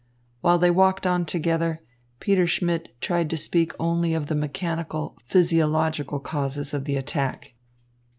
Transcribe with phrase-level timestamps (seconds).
[0.39, 1.83] While they walked on together,
[2.19, 7.53] Peter Schmidt tried to speak only of the mechanical, physiological causes of the attack.